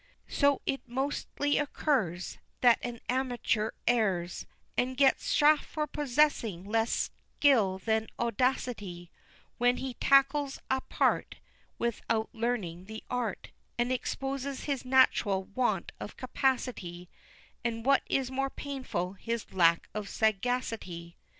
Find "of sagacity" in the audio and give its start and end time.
19.93-21.15